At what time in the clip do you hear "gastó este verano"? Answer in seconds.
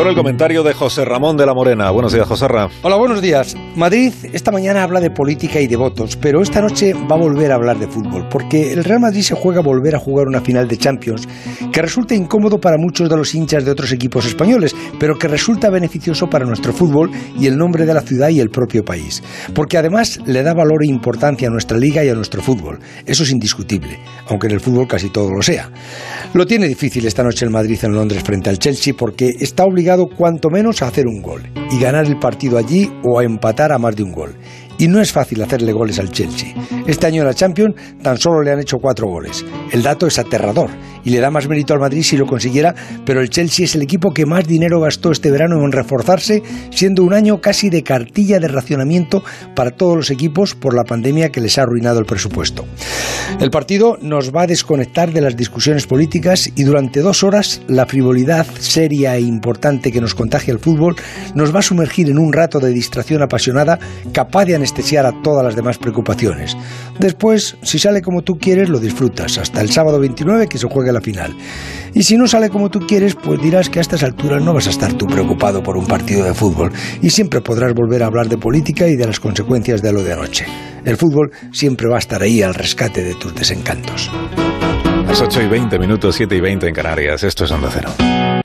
44.80-45.64